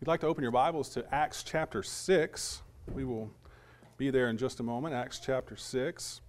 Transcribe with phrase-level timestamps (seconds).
[0.00, 2.62] you'd like to open your Bibles to Acts chapter 6,
[2.94, 3.30] we will
[3.98, 4.94] be there in just a moment.
[4.94, 6.22] Acts chapter 6.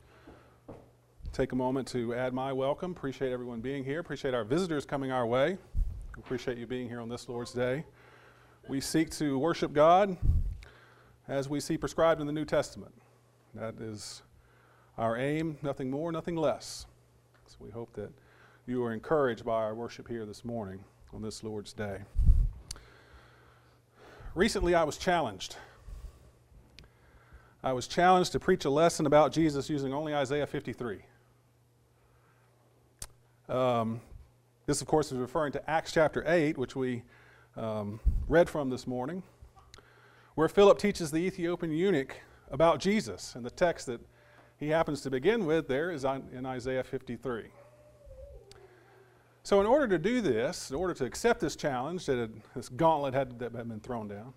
[1.32, 2.92] Take a moment to add my welcome.
[2.92, 4.02] Appreciate everyone being here.
[4.02, 5.58] Appreciate our visitors coming our way.
[6.18, 7.86] Appreciate you being here on this Lord's Day.
[8.68, 10.18] We seek to worship God
[11.30, 12.92] as we see prescribed in the New Testament.
[13.56, 14.22] That is
[14.98, 16.88] our aim, nothing more, nothing less.
[17.48, 18.12] So we hope that
[18.68, 20.84] you are encouraged by our worship here this morning
[21.14, 22.00] on this Lord's Day.
[24.34, 25.58] Recently, I was challenged.
[27.64, 31.00] I was challenged to preach a lesson about Jesus using only Isaiah 53.
[33.50, 34.00] Um,
[34.66, 37.04] this, of course, is referring to Acts chapter 8, which we
[37.58, 38.00] um,
[38.30, 39.22] read from this morning,
[40.36, 42.16] where Philip teaches the Ethiopian eunuch
[42.50, 43.36] about Jesus.
[43.36, 44.00] And the text that
[44.58, 47.50] he happens to begin with there is in Isaiah 53.
[49.52, 52.70] So, in order to do this, in order to accept this challenge, that had, this
[52.70, 54.34] gauntlet had, that had been thrown down,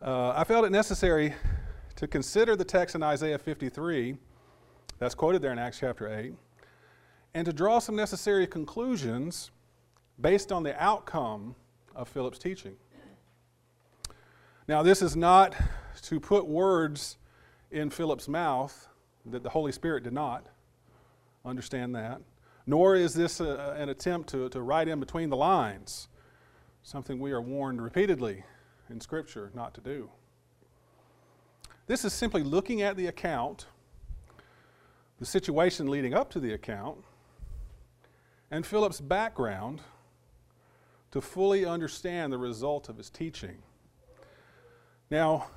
[0.00, 1.34] uh, I felt it necessary
[1.96, 4.16] to consider the text in Isaiah 53,
[5.00, 6.34] that's quoted there in Acts chapter 8,
[7.34, 9.50] and to draw some necessary conclusions
[10.20, 11.56] based on the outcome
[11.96, 12.76] of Philip's teaching.
[14.68, 15.56] Now, this is not
[16.02, 17.16] to put words
[17.72, 18.86] in Philip's mouth
[19.26, 20.46] that the Holy Spirit did not.
[21.44, 22.20] Understand that
[22.66, 26.08] nor is this a, an attempt to, to write in between the lines,
[26.82, 28.44] something we are warned repeatedly
[28.90, 30.10] in Scripture not to do.
[31.86, 33.66] This is simply looking at the account,
[35.18, 36.98] the situation leading up to the account,
[38.50, 39.80] and Philip's background
[41.10, 43.58] to fully understand the result of his teaching.
[45.10, 45.48] Now,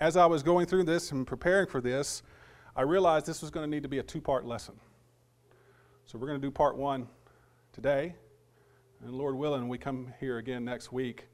[0.00, 2.22] as I was going through this and preparing for this,
[2.74, 4.74] I realized this was going to need to be a two part lesson.
[6.12, 7.08] So we're going to do part one
[7.72, 8.14] today.
[9.02, 11.26] And Lord willing, we come here again next week,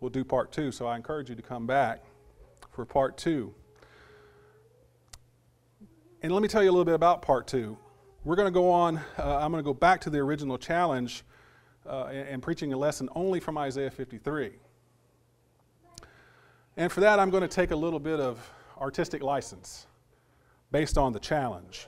[0.00, 0.72] we'll do part two.
[0.72, 2.02] So I encourage you to come back
[2.72, 3.54] for part two.
[6.22, 7.78] And let me tell you a little bit about part two.
[8.24, 11.22] We're going to go on, uh, I'm going to go back to the original challenge
[11.88, 14.54] uh, and, and preaching a lesson only from Isaiah 53.
[16.76, 19.86] And for that, I'm going to take a little bit of artistic license
[20.72, 21.86] based on the challenge.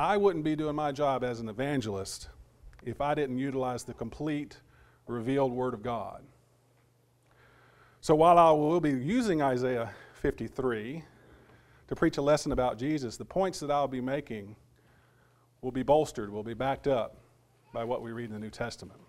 [0.00, 2.30] I wouldn't be doing my job as an evangelist
[2.86, 4.56] if I didn't utilize the complete
[5.06, 6.22] revealed Word of God.
[8.00, 9.90] So while I will be using Isaiah
[10.22, 11.04] 53
[11.88, 14.56] to preach a lesson about Jesus, the points that I'll be making
[15.60, 17.18] will be bolstered, will be backed up
[17.74, 19.00] by what we read in the New Testament.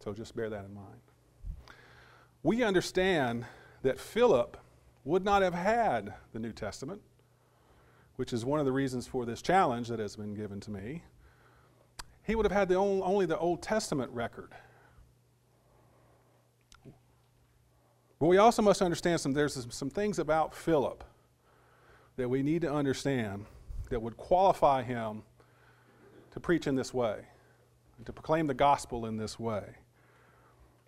[0.00, 1.00] So just bear that in mind.
[2.42, 3.46] We understand
[3.82, 4.56] that Philip
[5.04, 7.00] would not have had the New Testament
[8.16, 11.02] which is one of the reasons for this challenge that has been given to me,
[12.22, 14.52] he would have had the only, only the Old Testament record.
[18.18, 21.02] But we also must understand some, there's some things about Philip
[22.16, 23.46] that we need to understand
[23.88, 25.22] that would qualify him
[26.32, 27.24] to preach in this way,
[28.04, 29.64] to proclaim the gospel in this way.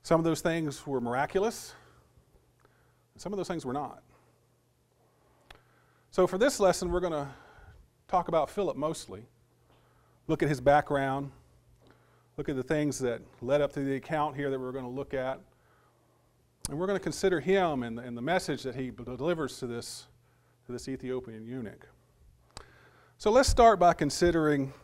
[0.03, 1.75] Some of those things were miraculous,
[3.15, 4.03] and some of those things were not.
[6.13, 7.27] So, for this lesson, we're going to
[8.07, 9.25] talk about Philip mostly,
[10.27, 11.31] look at his background,
[12.37, 14.91] look at the things that led up to the account here that we're going to
[14.91, 15.41] look at.
[16.69, 20.07] And we're going to consider him and, and the message that he delivers to this,
[20.67, 21.89] to this Ethiopian eunuch.
[23.17, 24.75] So let's start by considering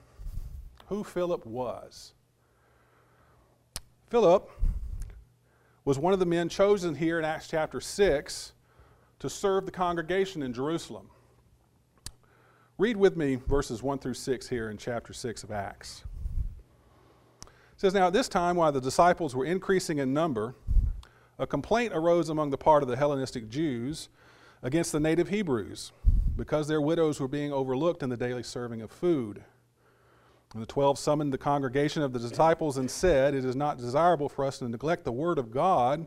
[0.87, 2.15] who Philip was.
[4.07, 4.51] Philip
[5.85, 8.53] was one of the men chosen here in Acts chapter 6
[9.19, 11.11] to serve the congregation in Jerusalem.
[12.79, 16.05] Read with me verses 1 through 6 here in chapter 6 of Acts.
[17.43, 20.55] It says, Now at this time, while the disciples were increasing in number,
[21.41, 24.09] a complaint arose among the part of the Hellenistic Jews
[24.63, 25.91] against the native Hebrews,
[26.37, 29.43] because their widows were being overlooked in the daily serving of food.
[30.53, 34.29] And the twelve summoned the congregation of the disciples and said, It is not desirable
[34.29, 36.07] for us to neglect the word of God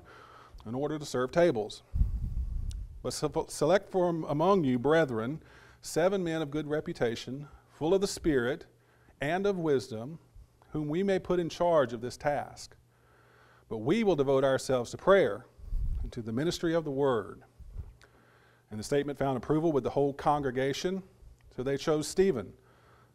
[0.66, 1.84] in order to serve tables.
[3.04, 5.42] But select from among you, brethren,
[5.82, 8.66] seven men of good reputation, full of the Spirit
[9.20, 10.20] and of wisdom,
[10.72, 12.76] whom we may put in charge of this task.
[13.70, 15.46] But we will devote ourselves to prayer
[16.04, 17.42] and to the ministry of the word.
[18.70, 21.04] And the statement found approval with the whole congregation.
[21.56, 22.54] So they chose Stephen,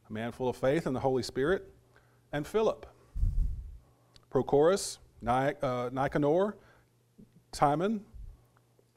[0.08, 1.72] a man full of faith and the Holy Spirit,
[2.32, 2.86] and Philip,
[4.30, 6.56] Prochorus, uh, Nicanor,
[7.52, 8.04] Timon,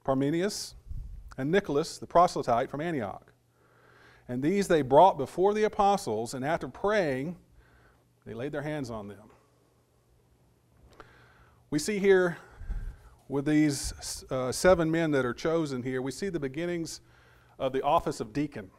[0.03, 0.75] Parmenius,
[1.37, 3.31] and Nicholas, the proselyte from Antioch.
[4.29, 7.35] And these they brought before the apostles, and after praying,
[8.25, 9.31] they laid their hands on them.
[11.71, 12.37] We see here
[13.27, 17.01] with these uh, seven men that are chosen here, we see the beginnings
[17.57, 18.69] of the office of deacon.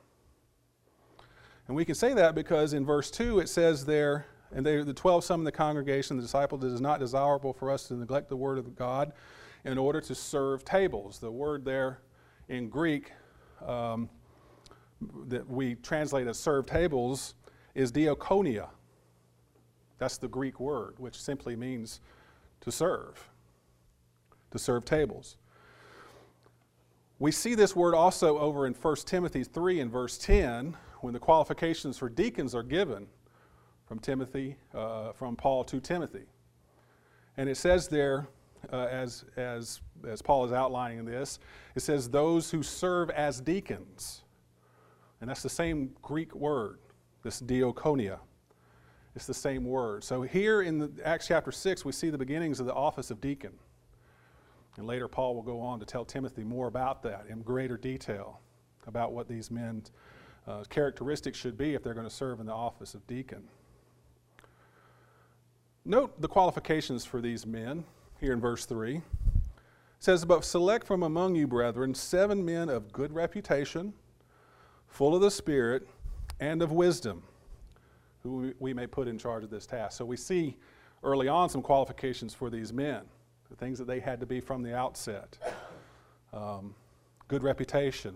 [1.67, 4.95] And we can say that because in verse 2 it says there, and they, the
[4.95, 8.37] 12 summoned the congregation, the disciples, it is not desirable for us to neglect the
[8.37, 9.13] word of God
[9.65, 11.19] in order to serve tables.
[11.19, 12.01] The word there
[12.49, 13.13] in Greek
[13.65, 14.09] um,
[15.29, 17.35] that we translate as serve tables
[17.75, 18.69] is diakonia.
[19.99, 22.01] That's the Greek word, which simply means
[22.63, 23.29] to serve,
[24.51, 25.37] to serve tables.
[27.19, 31.19] We see this word also over in 1 Timothy 3 and verse 10 when the
[31.19, 33.07] qualifications for deacons are given
[33.87, 36.25] from Timothy, uh, from Paul to Timothy.
[37.37, 38.29] And it says there,
[38.73, 41.39] uh, as, as, as Paul is outlining this,
[41.75, 44.23] it says, those who serve as deacons.
[45.21, 46.79] And that's the same Greek word,
[47.23, 48.19] this diakonia.
[49.15, 50.05] It's the same word.
[50.05, 53.21] So here in the, Acts chapter 6, we see the beginnings of the office of
[53.21, 53.53] deacon.
[54.77, 58.41] And later, Paul will go on to tell Timothy more about that in greater detail,
[58.87, 59.91] about what these men's
[60.47, 63.43] uh, characteristics should be if they're going to serve in the office of deacon.
[65.85, 67.85] Note the qualifications for these men
[68.21, 68.97] here in verse 3.
[68.97, 69.03] It
[69.99, 73.93] says, But select from among you, brethren, seven men of good reputation,
[74.91, 75.89] full of the Spirit
[76.41, 77.23] and of wisdom,
[78.23, 79.97] who we may put in charge of this task.
[79.97, 80.57] So we see
[81.03, 83.03] early on some qualifications for these men,
[83.49, 85.39] the things that they had to be from the outset.
[86.33, 86.75] Um,
[87.29, 88.15] good reputation,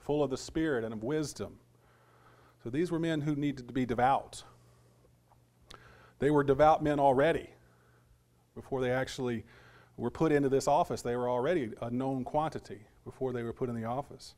[0.00, 1.58] full of the Spirit and of wisdom.
[2.62, 4.42] So these were men who needed to be devout.
[6.18, 7.50] They were devout men already.
[8.54, 9.44] Before they actually
[9.96, 13.68] were put into this office, they were already a known quantity before they were put
[13.68, 14.34] in the office.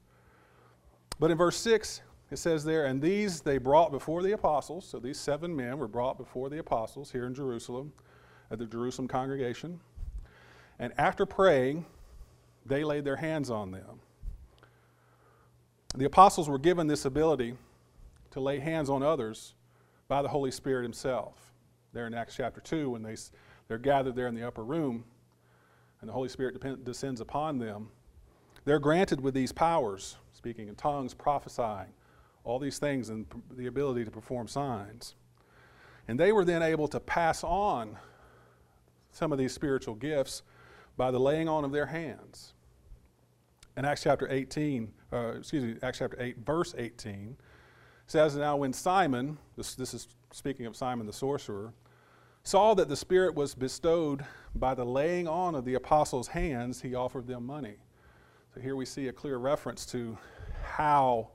[1.18, 4.86] But in verse 6, it says there, and these they brought before the apostles.
[4.86, 7.92] So these seven men were brought before the apostles here in Jerusalem,
[8.50, 9.80] at the Jerusalem congregation.
[10.78, 11.86] And after praying,
[12.64, 14.00] they laid their hands on them.
[15.94, 17.54] The apostles were given this ability
[18.32, 19.54] to lay hands on others
[20.08, 21.52] by the Holy Spirit Himself.
[21.92, 23.16] There in Acts chapter 2, when they,
[23.68, 25.04] they're gathered there in the upper room
[26.00, 27.88] and the Holy Spirit depend, descends upon them,
[28.64, 31.92] they're granted with these powers speaking in tongues, prophesying,
[32.44, 35.14] all these things, and the ability to perform signs.
[36.08, 37.96] And they were then able to pass on
[39.12, 40.42] some of these spiritual gifts
[40.96, 42.52] by the laying on of their hands.
[43.76, 47.36] In Acts chapter 18, uh, excuse me, Acts chapter 8, verse 18,
[48.06, 51.72] says, Now when Simon, this, this is speaking of Simon the sorcerer,
[52.42, 54.24] saw that the Spirit was bestowed
[54.54, 57.76] by the laying on of the apostles' hands, he offered them money.
[58.56, 60.16] So here we see a clear reference to
[60.64, 61.28] how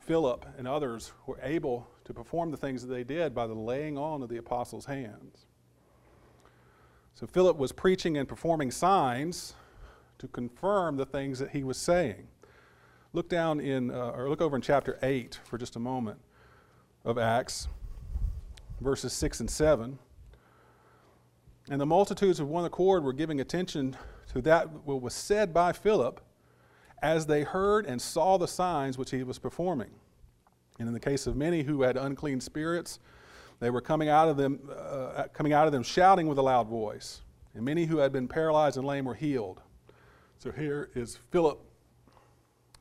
[0.00, 3.96] Philip and others were able to perform the things that they did by the laying
[3.96, 5.46] on of the apostles' hands.
[7.14, 9.54] So Philip was preaching and performing signs
[10.18, 12.26] to confirm the things that he was saying.
[13.12, 16.18] Look down in, uh, or look over in chapter 8 for just a moment
[17.04, 17.68] of Acts,
[18.80, 20.00] verses 6 and 7.
[21.70, 23.96] And the multitudes of one accord were giving attention
[24.34, 26.20] to that what was said by Philip
[27.00, 29.90] as they heard and saw the signs which he was performing.
[30.80, 32.98] And in the case of many who had unclean spirits,
[33.60, 36.66] they were coming out of them, uh, coming out of them shouting with a loud
[36.66, 37.20] voice.
[37.54, 39.60] And many who had been paralyzed and lame were healed.
[40.38, 41.60] So here is Philip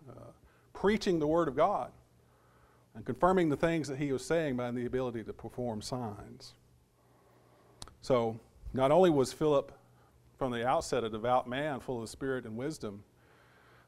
[0.09, 0.31] uh,
[0.73, 1.91] preaching the word of God
[2.95, 6.53] and confirming the things that he was saying by the ability to perform signs.
[8.01, 8.39] So
[8.73, 9.71] not only was Philip
[10.37, 13.03] from the outset a devout man full of spirit and wisdom,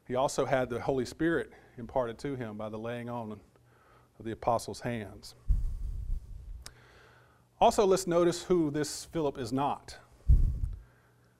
[0.06, 3.40] he also had the Holy Spirit imparted to him by the laying on
[4.18, 5.34] of the apostles' hands.
[7.60, 9.98] Also, let's notice who this Philip is not.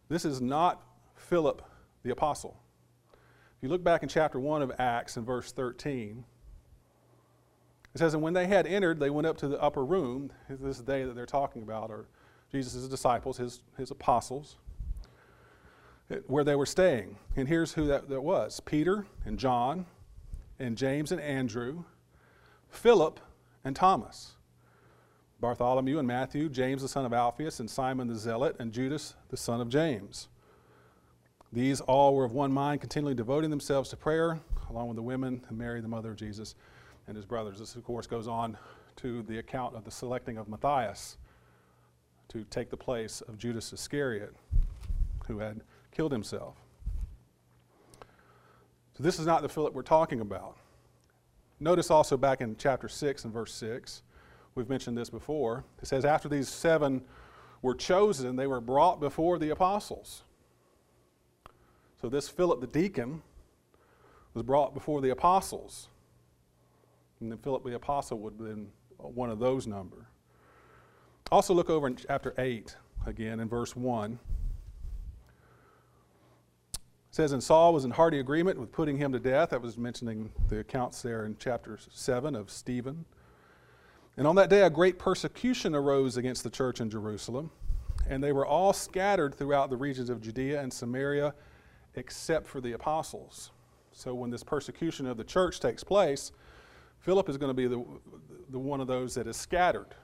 [0.09, 0.83] This is not
[1.15, 1.63] Philip
[2.03, 2.57] the apostle.
[3.13, 6.25] If you look back in chapter 1 of Acts in verse 13,
[7.95, 10.31] it says, And when they had entered, they went up to the upper room.
[10.49, 12.07] This day that they're talking about or
[12.53, 14.57] Jesus' disciples, his, his apostles,
[16.27, 17.17] where they were staying.
[17.35, 19.87] And here's who that, that was Peter and John,
[20.59, 21.85] and James and Andrew,
[22.69, 23.21] Philip
[23.65, 24.33] and Thomas,
[25.41, 29.37] Bartholomew and Matthew, James the son of Alphaeus, and Simon the Zealot, and Judas the
[29.37, 30.29] son of James.
[31.53, 35.45] These all were of one mind, continually devoting themselves to prayer, along with the women
[35.49, 36.55] and Mary, the mother of Jesus,
[37.07, 37.59] and his brothers.
[37.59, 38.57] This, of course, goes on
[38.97, 41.19] to the account of the selecting of Matthias
[42.29, 44.35] to take the place of Judas Iscariot,
[45.29, 45.61] who had
[45.97, 46.57] killed himself.
[48.97, 50.59] So, this is not the Philip we're talking about.
[51.59, 54.03] Notice also back in chapter 6 and verse 6,
[54.55, 55.65] we've mentioned this before.
[55.81, 57.03] It says, After these seven
[57.63, 60.23] were chosen, they were brought before the apostles.
[62.03, 63.23] So this Philip the deacon
[64.35, 65.89] was brought before the apostles.
[67.21, 70.09] And then Philip the apostle would have been one of those number.
[71.33, 72.77] Also, look over in chapter 8
[73.07, 74.19] again in verse 1.
[77.17, 79.49] Says, And Saul was in hearty agreement with putting him to death.
[79.49, 83.07] That was mentioning the accounts there in chapter 7 of Stephen.
[84.19, 87.51] And on that day, a great persecution arose against the church in Jerusalem,
[88.07, 91.33] and they were all scattered throughout the regions of Judea and Samaria,
[91.95, 93.51] except for the apostles.
[93.93, 96.33] So, when this persecution of the church takes place,
[96.99, 97.83] Philip is going to be the,
[98.51, 99.95] the one of those that is scattered.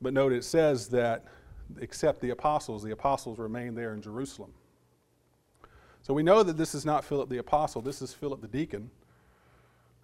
[0.00, 1.26] But note it says that
[1.78, 4.54] except the apostles, the apostles remain there in Jerusalem.
[6.02, 8.90] So we know that this is not Philip the apostle, this is Philip the deacon,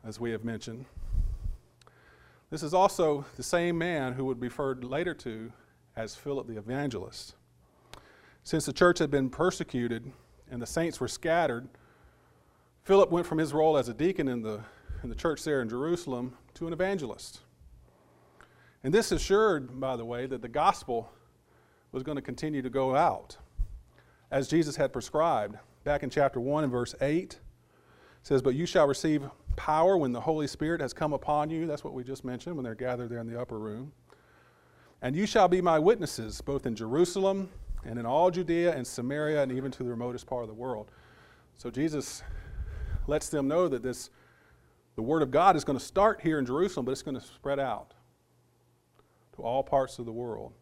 [0.05, 0.85] as we have mentioned.
[2.51, 5.51] This is also the same man who would be referred later to
[5.97, 7.35] as Philip the evangelist.
[8.45, 10.13] Since the church had been persecuted
[10.51, 11.69] and the saints were scattered,
[12.83, 14.61] Philip went from his role as a deacon in the,
[15.03, 17.41] in the church there in Jerusalem to an evangelist.
[18.83, 21.11] And this assured, by the way, that the gospel
[21.91, 23.39] was going to continue to go out
[24.31, 25.57] as Jesus had prescribed.
[25.85, 27.39] Back in chapter 1 and verse 8,
[28.23, 31.67] says, But you shall receive power when the Holy Spirit has come upon you.
[31.67, 33.93] That's what we just mentioned when they're gathered there in the upper room.
[35.03, 37.51] And you shall be my witnesses, both in Jerusalem
[37.85, 40.91] and in all Judea and Samaria and even to the remotest part of the world.
[41.55, 42.23] So Jesus
[43.07, 44.09] lets them know that this
[44.97, 47.27] the word of God is going to start here in Jerusalem, but it's going to
[47.27, 47.95] spread out
[49.35, 50.53] to all parts of the world.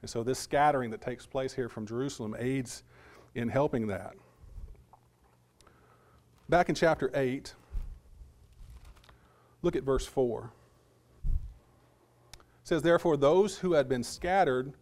[0.00, 2.84] And so this scattering that takes place here from Jerusalem aids
[3.34, 4.16] in helping that.
[6.48, 7.54] Back in chapter 8,
[9.62, 10.52] look at verse 4.
[11.24, 14.72] It says, Therefore, those who had been scattered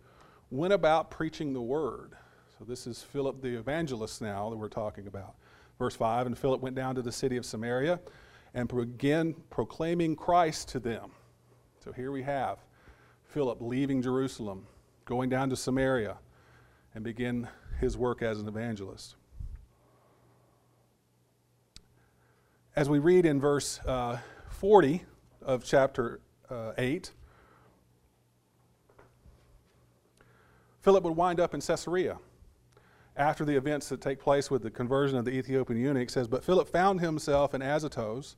[0.50, 2.12] went about preaching the word.
[2.58, 5.36] So this is Philip the evangelist now that we're talking about.
[5.78, 7.98] Verse 5 And Philip went down to the city of Samaria
[8.52, 11.12] and began proclaiming Christ to them.
[11.82, 12.58] So here we have
[13.24, 14.66] Philip leaving Jerusalem,
[15.06, 16.18] going down to Samaria,
[16.94, 17.48] and begin
[17.80, 19.16] his work as an evangelist.
[22.76, 25.04] As we read in verse uh, 40
[25.42, 26.18] of chapter
[26.50, 27.12] uh, 8,
[30.82, 32.18] Philip would wind up in Caesarea
[33.16, 36.10] after the events that take place with the conversion of the Ethiopian eunuch.
[36.10, 38.34] says, But Philip found himself in Azotus,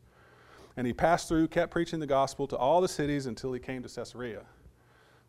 [0.76, 3.82] and he passed through, kept preaching the gospel to all the cities until he came
[3.82, 4.42] to Caesarea.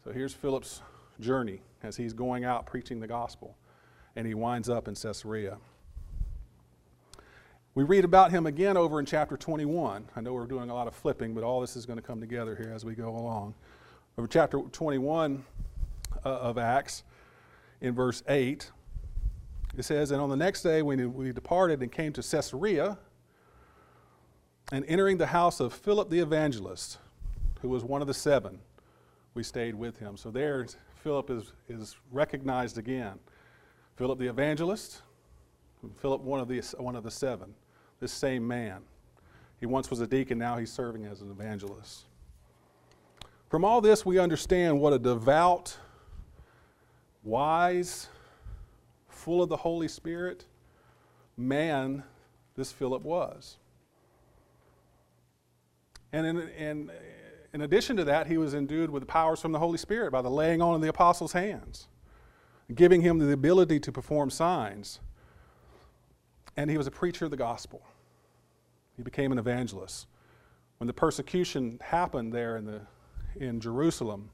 [0.04, 0.82] So here's Philip's
[1.22, 3.56] journey as he's going out preaching the gospel,
[4.18, 5.60] and he winds up in Caesarea.
[7.78, 10.10] We read about him again over in chapter 21.
[10.16, 12.20] I know we're doing a lot of flipping, but all this is going to come
[12.20, 13.54] together here as we go along.
[14.18, 15.46] Over chapter 21
[16.26, 17.04] uh, of Acts,
[17.80, 18.72] in verse 8,
[19.78, 22.98] it says, And on the next day, when we departed and came to Caesarea,
[24.72, 26.98] and entering the house of Philip the evangelist,
[27.62, 28.58] who was one of the seven,
[29.36, 30.18] we stayed with him.
[30.18, 30.66] So there,
[31.04, 33.20] Philip is, is recognized again.
[33.98, 35.04] Philip the evangelist,
[36.02, 37.54] Philip, one of, the, one of the seven,
[38.00, 38.82] this same man.
[39.60, 42.04] He once was a deacon, now he's serving as an evangelist.
[43.50, 45.78] From all this, we understand what a devout,
[47.24, 48.08] wise,
[49.08, 50.46] full of the Holy Spirit
[51.38, 52.04] man
[52.56, 53.58] this Philip was.
[56.12, 56.92] And in, in,
[57.54, 60.30] in addition to that, he was endued with powers from the Holy Spirit by the
[60.30, 61.88] laying on of the apostles' hands,
[62.74, 65.00] giving him the ability to perform signs.
[66.58, 67.82] And he was a preacher of the gospel.
[68.98, 70.08] He became an evangelist.
[70.80, 72.82] When the persecution happened there in, the,
[73.36, 74.30] in Jerusalem,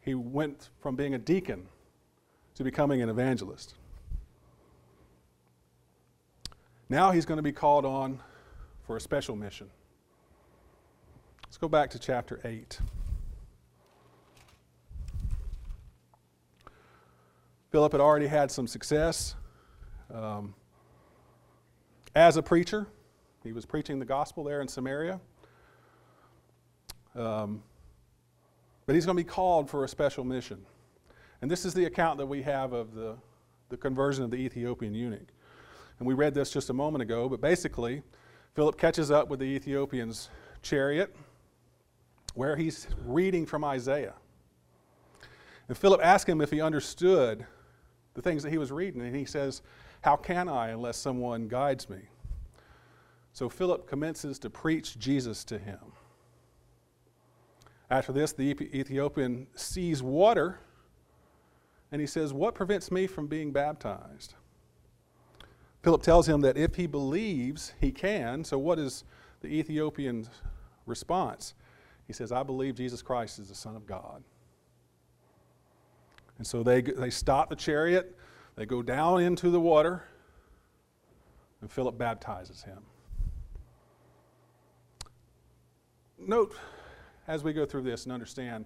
[0.00, 1.66] he went from being a deacon
[2.54, 3.74] to becoming an evangelist.
[6.90, 8.20] Now he's going to be called on
[8.86, 9.68] for a special mission.
[11.44, 12.78] Let's go back to chapter 8.
[17.70, 19.34] Philip had already had some success
[20.12, 20.54] um,
[22.18, 22.88] as a preacher.
[23.44, 25.20] He was preaching the gospel there in Samaria.
[27.14, 27.62] Um,
[28.86, 30.58] but he's going to be called for a special mission.
[31.40, 33.16] And this is the account that we have of the,
[33.68, 35.28] the conversion of the Ethiopian eunuch.
[36.00, 38.02] And we read this just a moment ago, but basically,
[38.54, 40.28] Philip catches up with the Ethiopian's
[40.60, 41.14] chariot
[42.34, 44.14] where he's reading from Isaiah.
[45.68, 47.46] And Philip asked him if he understood
[48.14, 49.62] the things that he was reading, and he says,
[50.02, 52.00] How can I unless someone guides me?
[53.32, 55.78] So Philip commences to preach Jesus to him.
[57.90, 60.58] After this, the Ethiopian sees water
[61.90, 64.34] and he says, What prevents me from being baptized?
[65.82, 68.44] Philip tells him that if he believes, he can.
[68.44, 69.04] So, what is
[69.40, 70.28] the Ethiopian's
[70.86, 71.54] response?
[72.06, 74.22] He says, I believe Jesus Christ is the Son of God.
[76.38, 78.16] And so they, they stop the chariot,
[78.56, 80.04] they go down into the water,
[81.60, 82.78] and Philip baptizes him.
[86.18, 86.54] Note
[87.26, 88.64] as we go through this and understand,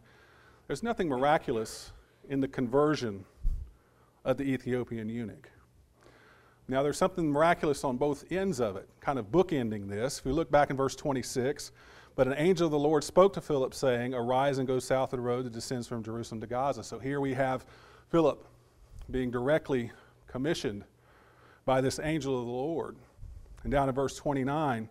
[0.67, 1.93] there's nothing miraculous
[2.29, 3.25] in the conversion
[4.25, 5.51] of the Ethiopian eunuch.
[6.69, 10.21] Now, there's something miraculous on both ends of it, kind of bookending this.
[10.21, 11.73] If we look back in verse 26,
[12.15, 15.19] but an angel of the Lord spoke to Philip, saying, Arise and go south of
[15.19, 16.85] the road that descends from Jerusalem to Gaza.
[16.85, 17.65] So here we have
[18.11, 18.45] Philip
[19.11, 19.91] being directly
[20.27, 20.85] commissioned
[21.65, 22.97] by this angel of the Lord.
[23.63, 24.89] And down in verse 29,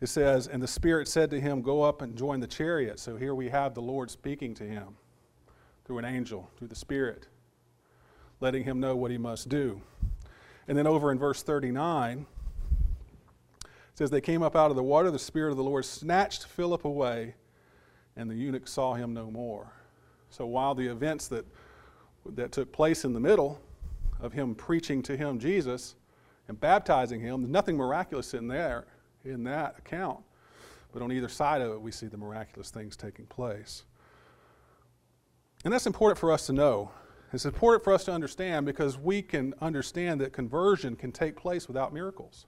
[0.00, 2.98] it says, And the Spirit said to him, Go up and join the chariot.
[2.98, 4.96] So here we have the Lord speaking to him
[5.84, 7.26] through an angel, through the Spirit,
[8.40, 9.80] letting him know what he must do.
[10.68, 12.26] And then over in verse 39, it
[13.94, 16.84] says, They came up out of the water, the Spirit of the Lord snatched Philip
[16.84, 17.34] away,
[18.16, 19.72] and the eunuch saw him no more.
[20.30, 21.46] So while the events that,
[22.26, 23.60] that took place in the middle
[24.20, 25.94] of him preaching to him Jesus
[26.48, 28.86] and baptizing him, there's nothing miraculous in there
[29.24, 30.20] in that account.
[30.92, 33.84] But on either side of it, we see the miraculous things taking place.
[35.64, 36.90] And that's important for us to know.
[37.32, 41.66] It's important for us to understand because we can understand that conversion can take place
[41.66, 42.46] without miracles.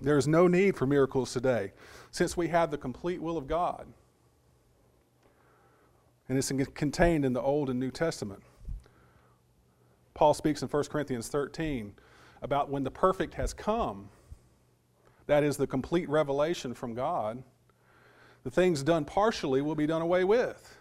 [0.00, 1.72] There is no need for miracles today
[2.10, 3.86] since we have the complete will of God.
[6.28, 8.42] And it's contained in the Old and New Testament.
[10.14, 11.94] Paul speaks in 1 Corinthians 13
[12.42, 14.08] about when the perfect has come,
[15.26, 17.42] that is the complete revelation from God,
[18.44, 20.76] the things done partially will be done away with.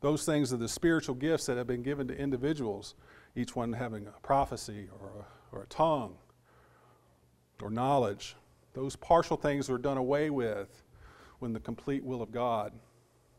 [0.00, 2.94] Those things are the spiritual gifts that have been given to individuals,
[3.36, 6.16] each one having a prophecy or a, or a tongue
[7.64, 8.36] or knowledge.
[8.74, 10.82] Those partial things were done away with
[11.38, 12.72] when the complete will of God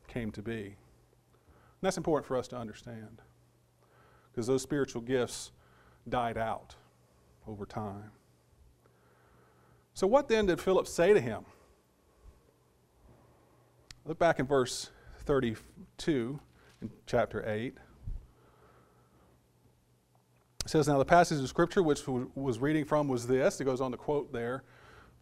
[0.08, 0.64] came to be.
[0.64, 3.22] And that's important for us to understand
[4.32, 5.52] because those spiritual gifts
[6.10, 6.76] died out
[7.48, 8.12] over time.
[9.94, 11.46] So, what then did Philip say to him?
[14.06, 16.40] Look back in verse 32
[16.82, 17.78] in chapter 8.
[20.66, 23.62] It says, Now the passage of Scripture which was reading from was this.
[23.62, 24.64] It goes on to quote there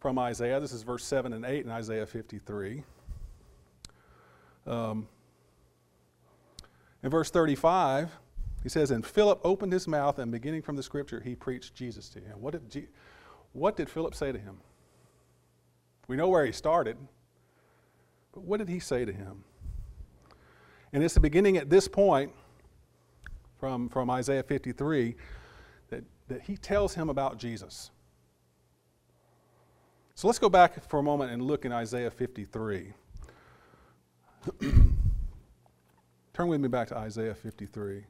[0.00, 0.58] from Isaiah.
[0.58, 2.82] This is verse 7 and 8 in Isaiah 53.
[4.66, 5.06] Um,
[7.02, 8.10] in verse 35,
[8.62, 12.08] he says, And Philip opened his mouth, and beginning from the Scripture, he preached Jesus
[12.10, 12.40] to him.
[12.40, 12.88] What did Je-
[13.52, 14.56] what did Philip say to him?
[16.08, 16.96] We know where he started,
[18.32, 19.44] but what did he say to him?
[20.92, 22.32] And it's the beginning at this point
[23.58, 25.14] from, from Isaiah 53
[25.90, 27.90] that, that he tells him about Jesus.
[30.14, 32.92] So let's go back for a moment and look in Isaiah 53.
[36.32, 38.04] Turn with me back to Isaiah 53.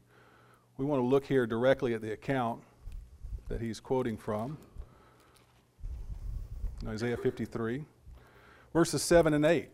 [0.77, 2.63] We want to look here directly at the account
[3.49, 4.59] that he's quoting from.
[6.87, 7.85] Isaiah 53,
[8.73, 9.69] verses 7 and 8.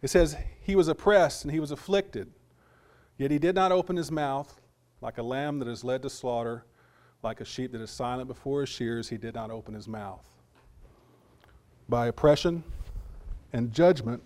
[0.00, 2.30] It says, He was oppressed and he was afflicted,
[3.22, 4.60] yet he did not open his mouth,
[5.00, 6.64] like a lamb that is led to slaughter,
[7.22, 10.26] like a sheep that is silent before his shears, he did not open his mouth.
[11.88, 12.64] By oppression
[13.52, 14.24] and judgment,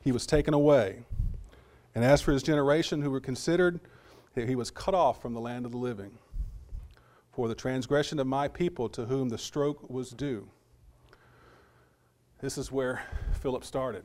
[0.00, 1.04] he was taken away.
[1.94, 3.78] And as for his generation who were considered,
[4.34, 6.10] he was cut off from the land of the living
[7.30, 10.48] for the transgression of my people to whom the stroke was due.
[12.40, 13.00] This is where
[13.40, 14.04] Philip started.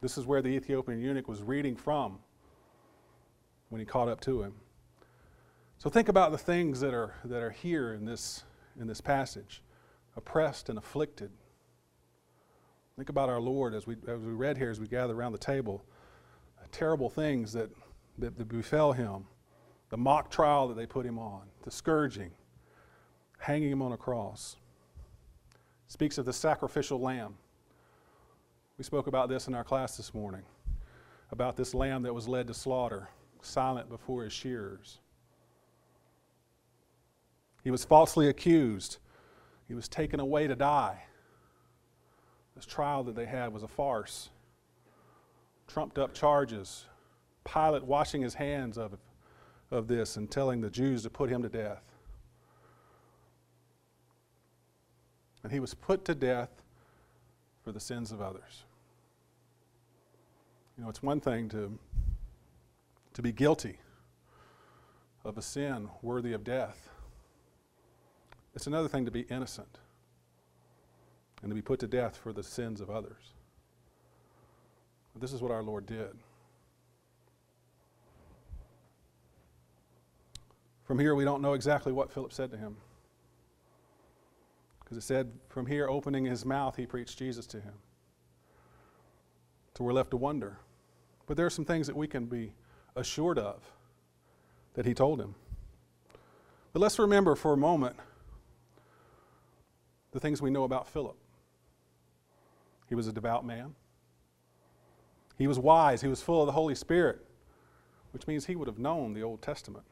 [0.00, 2.18] This is where the Ethiopian eunuch was reading from
[3.72, 4.52] when he caught up to him.
[5.78, 8.44] So think about the things that are, that are here in this,
[8.78, 9.62] in this passage
[10.14, 11.30] oppressed and afflicted.
[12.96, 15.38] Think about our Lord as we, as we read here, as we gather around the
[15.38, 15.82] table,
[16.62, 17.70] the terrible things that,
[18.18, 19.24] that, that befell him,
[19.88, 22.32] the mock trial that they put him on, the scourging,
[23.38, 24.56] hanging him on a cross.
[25.88, 27.36] Speaks of the sacrificial lamb.
[28.76, 30.42] We spoke about this in our class this morning
[31.30, 33.08] about this lamb that was led to slaughter,
[33.42, 34.98] silent before his shearers.
[37.62, 38.98] He was falsely accused.
[39.68, 41.02] He was taken away to die.
[42.56, 44.30] This trial that they had was a farce.
[45.68, 46.86] Trumped up charges.
[47.44, 48.98] Pilate washing his hands of,
[49.70, 51.82] of this and telling the Jews to put him to death.
[55.42, 56.50] And he was put to death
[57.64, 58.64] for the sins of others.
[60.76, 61.78] You know, it's one thing to
[63.14, 63.78] to be guilty
[65.24, 66.88] of a sin worthy of death.
[68.54, 69.78] It's another thing to be innocent
[71.42, 73.32] and to be put to death for the sins of others.
[75.12, 76.10] But this is what our Lord did.
[80.84, 82.76] From here, we don't know exactly what Philip said to him.
[84.80, 87.74] Because it said, from here, opening his mouth, he preached Jesus to him.
[89.76, 90.58] So we're left to wonder.
[91.26, 92.52] But there are some things that we can be
[92.96, 93.62] assured of
[94.74, 95.34] that he told him.
[96.72, 97.96] But let's remember for a moment
[100.12, 101.16] the things we know about Philip.
[102.88, 103.74] He was a devout man.
[105.38, 106.02] He was wise.
[106.02, 107.24] He was full of the Holy Spirit,
[108.12, 109.84] which means he would have known the Old Testament.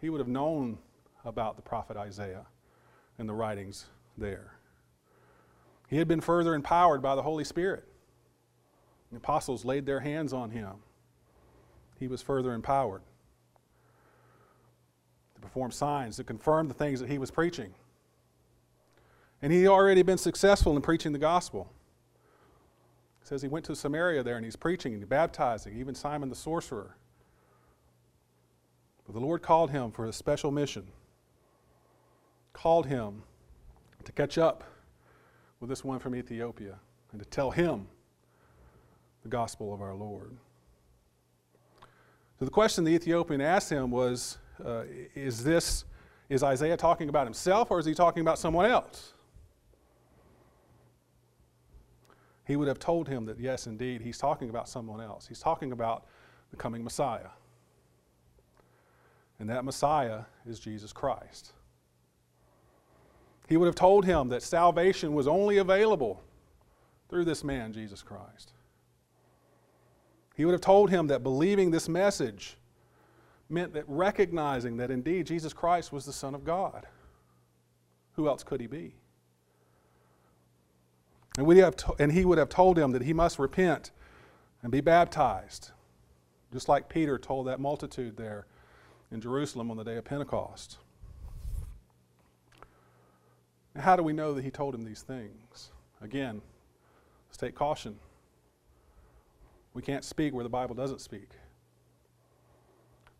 [0.00, 0.78] He would have known
[1.24, 2.46] about the prophet Isaiah
[3.18, 3.86] and the writings
[4.16, 4.54] there.
[5.88, 7.84] He had been further empowered by the Holy Spirit.
[9.10, 10.76] The apostles laid their hands on him.
[12.00, 13.02] He was further empowered
[15.34, 17.74] to perform signs, to confirm the things that he was preaching.
[19.42, 21.70] And he had already been successful in preaching the gospel.
[23.22, 26.30] It says he went to Samaria there and he's preaching and he's baptizing, even Simon
[26.30, 26.96] the sorcerer.
[29.04, 30.86] But the Lord called him for a special mission,
[32.54, 33.22] called him
[34.04, 34.64] to catch up
[35.60, 36.78] with this one from Ethiopia
[37.12, 37.88] and to tell him
[39.22, 40.38] the gospel of our Lord.
[42.40, 45.84] So the question the Ethiopian asked him was uh, Is this,
[46.30, 49.12] is Isaiah talking about himself or is he talking about someone else?
[52.46, 55.28] He would have told him that, yes, indeed, he's talking about someone else.
[55.28, 56.06] He's talking about
[56.50, 57.28] the coming Messiah.
[59.38, 61.52] And that Messiah is Jesus Christ.
[63.48, 66.22] He would have told him that salvation was only available
[67.10, 68.52] through this man, Jesus Christ.
[70.40, 72.56] He would have told him that believing this message
[73.50, 76.86] meant that recognizing that indeed Jesus Christ was the Son of God.
[78.14, 78.94] Who else could he be?
[81.36, 83.90] And, we have to, and he would have told him that he must repent
[84.62, 85.72] and be baptized,
[86.54, 88.46] just like Peter told that multitude there
[89.12, 90.78] in Jerusalem on the day of Pentecost.
[93.74, 95.68] Now, how do we know that he told him these things?
[96.00, 96.40] Again,
[97.28, 97.98] let's take caution.
[99.80, 101.30] We can't speak where the Bible doesn't speak.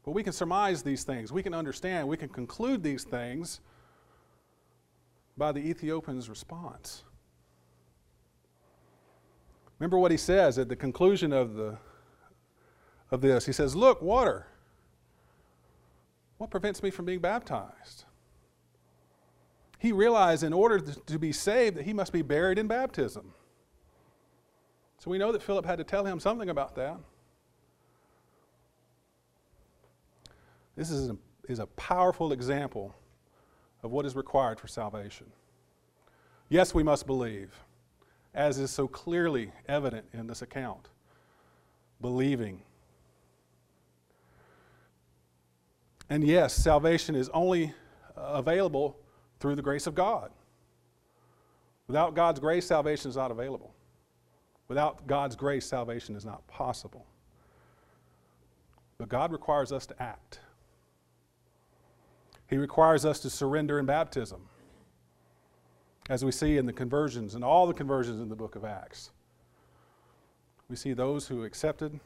[0.05, 1.33] But we can surmise these things.
[1.33, 2.07] We can understand.
[2.07, 3.61] We can conclude these things
[5.39, 7.05] by the Ethiopian's response.
[9.79, 11.79] Remember what he says at the conclusion of, the,
[13.11, 13.47] of this.
[13.47, 14.47] He says, Look, water.
[16.37, 18.05] What prevents me from being baptized?
[19.79, 23.33] He realized in order to be saved that he must be buried in baptism.
[25.01, 26.99] So we know that Philip had to tell him something about that.
[30.77, 31.17] This is a,
[31.49, 32.95] is a powerful example
[33.83, 35.27] of what is required for salvation.
[36.51, 37.51] Yes, we must believe,
[38.35, 40.91] as is so clearly evident in this account.
[42.03, 42.61] Believing.
[46.11, 47.73] And yes, salvation is only
[48.19, 48.99] uh, available
[49.39, 50.31] through the grace of God.
[51.87, 53.73] Without God's grace, salvation is not available.
[54.71, 57.05] Without God's grace, salvation is not possible.
[58.99, 60.39] But God requires us to act.
[62.49, 64.43] He requires us to surrender in baptism,
[66.09, 69.11] as we see in the conversions and all the conversions in the book of Acts.
[70.69, 71.99] We see those who accepted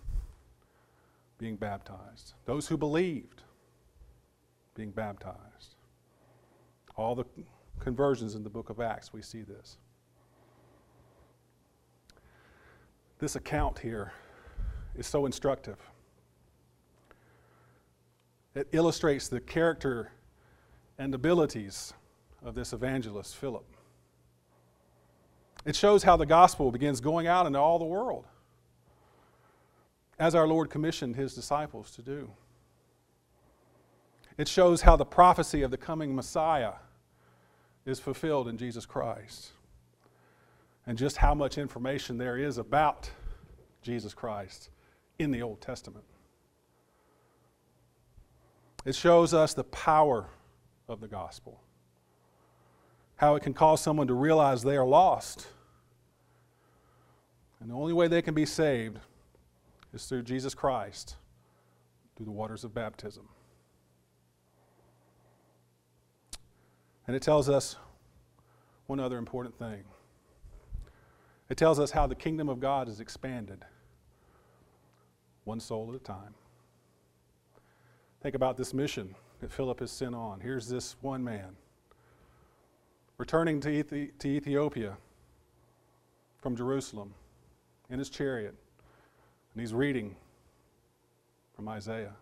[1.36, 3.42] being baptized, those who believed
[4.74, 5.74] being baptized.
[6.96, 7.26] All the
[7.78, 9.76] conversions in the book of Acts, we see this.
[13.24, 14.12] This account here
[14.94, 15.78] is so instructive.
[18.54, 20.12] It illustrates the character
[20.98, 21.94] and abilities
[22.44, 23.64] of this evangelist, Philip.
[25.64, 28.26] It shows how the gospel begins going out into all the world,
[30.18, 32.30] as our Lord commissioned his disciples to do.
[34.36, 36.74] It shows how the prophecy of the coming Messiah
[37.86, 39.53] is fulfilled in Jesus Christ
[40.86, 43.10] and just how much information there is about
[43.82, 44.70] Jesus Christ
[45.18, 46.04] in the Old Testament.
[48.84, 50.28] It shows us the power
[50.88, 51.60] of the gospel,
[53.16, 55.46] how it can cause someone to realize they are lost.
[57.60, 58.98] And the only way they can be saved
[59.94, 61.16] is through Jesus Christ,
[62.16, 63.26] through the waters of baptism.
[67.06, 67.76] And it tells us
[68.86, 69.84] one other important thing
[71.54, 73.64] it tells us how the kingdom of God is expanded
[75.44, 76.34] one soul at a time.
[78.20, 80.40] Think about this mission that Philip is sent on.
[80.40, 81.54] Here's this one man
[83.18, 84.96] returning to, Ethi- to Ethiopia
[86.38, 87.14] from Jerusalem
[87.88, 88.56] in his chariot,
[89.52, 90.16] and he's reading
[91.54, 92.16] from Isaiah.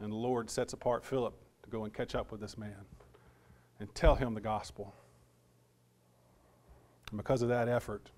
[0.00, 2.86] And the Lord sets apart Philip to go and catch up with this man
[3.78, 4.94] and tell him the gospel.
[7.10, 8.10] And because of that effort,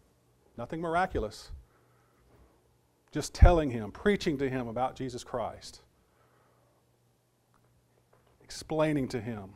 [0.57, 1.51] nothing miraculous,
[3.13, 5.81] just telling him, preaching to him about Jesus Christ,
[8.43, 9.51] explaining to him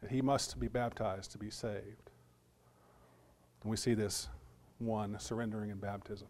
[0.00, 2.10] that he must be baptized to be saved.
[3.62, 4.28] And we see this
[4.78, 6.28] one surrendering in baptism,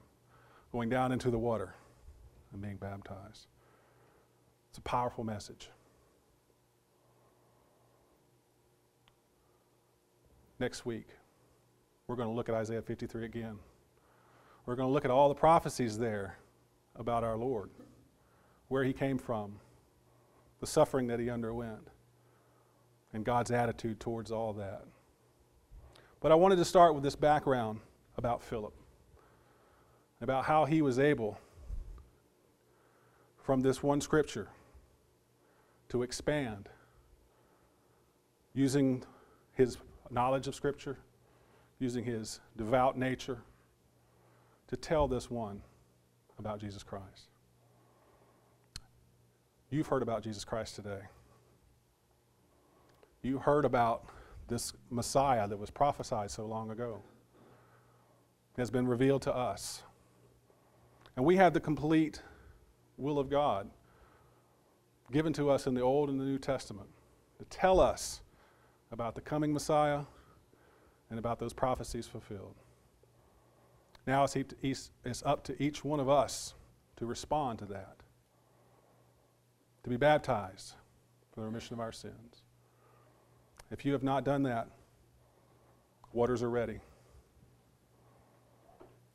[0.73, 1.75] going down into the water
[2.53, 3.47] and being baptized.
[4.71, 5.71] It's a powerful message.
[10.59, 11.07] Next week,
[12.09, 13.59] we're going to look at Isaiah 53 again.
[14.67, 16.39] We're going to look at all the prophecies there
[16.97, 17.71] about our Lord,
[18.69, 19.61] where he came from,
[20.61, 21.89] the suffering that he underwent,
[23.13, 24.85] and God's attitude towards all that.
[26.21, 27.81] But I wanted to start with this background
[28.17, 28.75] about Philip,
[30.21, 31.39] about how he was able,
[33.37, 34.49] from this one scripture,
[35.91, 36.69] to expand
[38.55, 39.05] using
[39.53, 39.77] his
[40.11, 40.99] knowledge of Scripture,
[41.79, 43.39] using his devout nature
[44.69, 45.63] to tell this one
[46.39, 47.29] about Jesus Christ.
[49.71, 51.01] You've heard about Jesus Christ today.
[53.23, 54.07] You heard about
[54.49, 57.03] this Messiah that was prophesied so long ago.
[58.57, 59.83] It has been revealed to us.
[61.17, 62.23] And we have the complete
[62.97, 63.69] will of God
[65.13, 66.89] given to us in the Old and the New Testament
[67.39, 68.21] to tell us
[68.91, 70.03] about the coming Messiah
[71.11, 72.55] and about those prophecies fulfilled.
[74.07, 76.55] Now it's, up to each one of us
[76.97, 77.97] to respond to that,
[79.85, 80.75] to be baptized
[81.33, 82.43] for the remission of our sins.
[83.71, 84.69] If you have not done that,
[86.13, 86.81] waters are ready.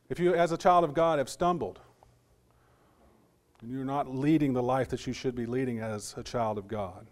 [0.10, 1.80] If you, as a child of God, have stumbled,
[3.62, 6.68] and you're not leading the life that you should be leading as a child of
[6.68, 7.08] God,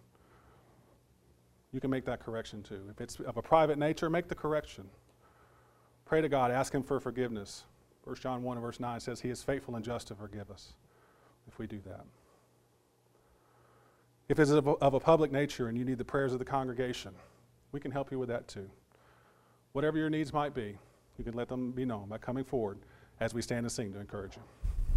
[1.72, 2.82] you can make that correction too.
[2.90, 4.90] If it's of a private nature, make the correction.
[6.06, 7.64] Pray to God, ask Him for forgiveness.
[8.04, 10.74] 1 John 1 and verse 9 says, He is faithful and just to forgive us
[11.48, 12.06] if we do that.
[14.28, 16.46] If it's of a, of a public nature and you need the prayers of the
[16.46, 17.12] congregation,
[17.72, 18.70] we can help you with that too.
[19.74, 20.78] Whatever your needs might be,
[21.18, 22.80] you can let them be known by coming forward
[23.20, 24.61] as we stand and sing to encourage you.